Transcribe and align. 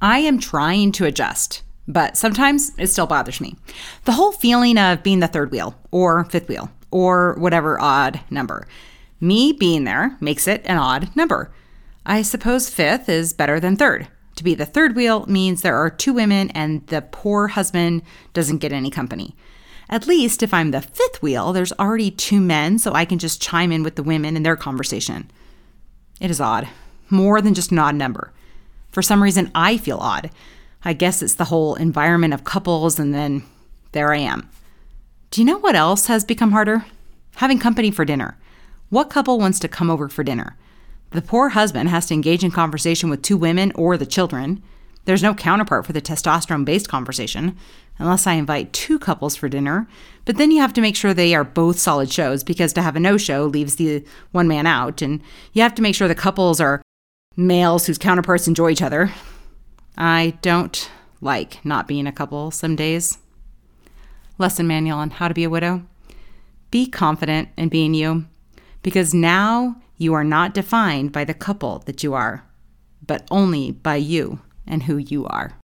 I 0.00 0.18
am 0.20 0.38
trying 0.38 0.92
to 0.92 1.06
adjust, 1.06 1.62
but 1.86 2.16
sometimes 2.16 2.72
it 2.78 2.88
still 2.88 3.06
bothers 3.06 3.40
me. 3.40 3.56
The 4.04 4.12
whole 4.12 4.32
feeling 4.32 4.78
of 4.78 5.02
being 5.02 5.20
the 5.20 5.28
third 5.28 5.50
wheel 5.50 5.74
or 5.90 6.24
fifth 6.24 6.48
wheel 6.48 6.70
or 6.90 7.34
whatever 7.34 7.80
odd 7.80 8.20
number. 8.30 8.66
Me 9.20 9.52
being 9.52 9.84
there 9.84 10.16
makes 10.20 10.46
it 10.46 10.62
an 10.64 10.78
odd 10.78 11.14
number. 11.16 11.50
I 12.06 12.22
suppose 12.22 12.70
fifth 12.70 13.08
is 13.08 13.32
better 13.32 13.58
than 13.58 13.76
third. 13.76 14.08
To 14.36 14.44
be 14.44 14.54
the 14.54 14.66
third 14.66 14.94
wheel 14.94 15.26
means 15.26 15.62
there 15.62 15.76
are 15.76 15.90
two 15.90 16.12
women 16.12 16.50
and 16.50 16.86
the 16.86 17.02
poor 17.02 17.48
husband 17.48 18.02
doesn't 18.32 18.58
get 18.58 18.72
any 18.72 18.90
company. 18.90 19.34
At 19.90 20.06
least 20.06 20.42
if 20.42 20.54
I'm 20.54 20.70
the 20.70 20.80
fifth 20.80 21.22
wheel, 21.22 21.52
there's 21.52 21.72
already 21.72 22.10
two 22.10 22.40
men, 22.40 22.78
so 22.78 22.92
I 22.92 23.04
can 23.04 23.18
just 23.18 23.42
chime 23.42 23.72
in 23.72 23.82
with 23.82 23.96
the 23.96 24.02
women 24.02 24.36
in 24.36 24.42
their 24.42 24.56
conversation. 24.56 25.30
It 26.20 26.30
is 26.30 26.40
odd, 26.40 26.68
more 27.10 27.40
than 27.40 27.54
just 27.54 27.72
an 27.72 27.78
odd 27.78 27.94
number. 27.94 28.32
For 28.90 29.02
some 29.02 29.22
reason, 29.22 29.50
I 29.54 29.76
feel 29.76 29.98
odd. 29.98 30.30
I 30.84 30.92
guess 30.92 31.22
it's 31.22 31.34
the 31.34 31.46
whole 31.46 31.74
environment 31.74 32.34
of 32.34 32.44
couples, 32.44 32.98
and 32.98 33.12
then 33.12 33.42
there 33.92 34.12
I 34.12 34.18
am. 34.18 34.48
Do 35.30 35.40
you 35.40 35.44
know 35.44 35.58
what 35.58 35.74
else 35.74 36.06
has 36.06 36.24
become 36.24 36.52
harder? 36.52 36.84
Having 37.36 37.58
company 37.58 37.90
for 37.90 38.04
dinner. 38.04 38.38
What 38.88 39.10
couple 39.10 39.38
wants 39.38 39.58
to 39.60 39.68
come 39.68 39.90
over 39.90 40.08
for 40.08 40.24
dinner? 40.24 40.56
The 41.10 41.22
poor 41.22 41.50
husband 41.50 41.88
has 41.88 42.06
to 42.06 42.14
engage 42.14 42.44
in 42.44 42.50
conversation 42.50 43.10
with 43.10 43.22
two 43.22 43.36
women 43.36 43.72
or 43.74 43.96
the 43.96 44.06
children. 44.06 44.62
There's 45.04 45.22
no 45.22 45.34
counterpart 45.34 45.86
for 45.86 45.92
the 45.92 46.02
testosterone 46.02 46.64
based 46.64 46.88
conversation, 46.88 47.56
unless 47.98 48.26
I 48.26 48.34
invite 48.34 48.72
two 48.72 48.98
couples 48.98 49.36
for 49.36 49.48
dinner. 49.48 49.88
But 50.24 50.36
then 50.36 50.50
you 50.50 50.60
have 50.60 50.74
to 50.74 50.80
make 50.80 50.96
sure 50.96 51.14
they 51.14 51.34
are 51.34 51.44
both 51.44 51.78
solid 51.78 52.12
shows 52.12 52.44
because 52.44 52.74
to 52.74 52.82
have 52.82 52.96
a 52.96 53.00
no 53.00 53.16
show 53.16 53.44
leaves 53.46 53.76
the 53.76 54.04
one 54.32 54.48
man 54.48 54.66
out. 54.66 55.00
And 55.00 55.22
you 55.52 55.62
have 55.62 55.74
to 55.76 55.82
make 55.82 55.94
sure 55.94 56.08
the 56.08 56.14
couples 56.14 56.60
are 56.60 56.82
males 57.38 57.86
whose 57.86 57.98
counterparts 57.98 58.48
enjoy 58.48 58.70
each 58.70 58.82
other. 58.82 59.12
I 59.96 60.36
don't 60.42 60.90
like 61.20 61.64
not 61.64 61.86
being 61.86 62.06
a 62.06 62.12
couple 62.12 62.50
some 62.50 62.74
days. 62.74 63.18
Lesson 64.38 64.66
manual 64.66 64.98
on 64.98 65.10
how 65.10 65.28
to 65.28 65.34
be 65.34 65.44
a 65.44 65.50
widow. 65.50 65.84
Be 66.70 66.86
confident 66.86 67.48
in 67.56 67.68
being 67.68 67.94
you 67.94 68.26
because 68.82 69.14
now 69.14 69.80
you 69.96 70.14
are 70.14 70.24
not 70.24 70.52
defined 70.52 71.12
by 71.12 71.24
the 71.24 71.32
couple 71.32 71.78
that 71.86 72.02
you 72.02 72.12
are, 72.12 72.44
but 73.06 73.26
only 73.30 73.70
by 73.70 73.96
you 73.96 74.40
and 74.66 74.82
who 74.82 74.96
you 74.96 75.24
are. 75.26 75.56